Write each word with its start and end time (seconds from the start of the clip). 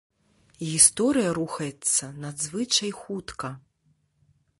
Гісторыя 0.69 1.29
рухаецца 1.39 2.05
надзвычай 2.23 2.91
хутка. 3.01 3.53